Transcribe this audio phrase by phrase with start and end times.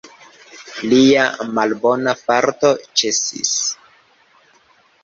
[0.93, 1.25] Lia
[1.59, 3.55] malbona farto ĉesis.